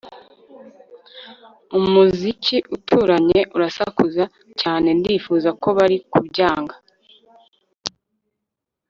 Umuziki 1.77 2.57
uturanye 2.75 3.39
urasakuza 3.55 4.23
cyane 4.61 4.87
Ndifuza 4.99 5.49
ko 5.61 5.67
bari 5.77 5.97
kubyanga 6.11 6.75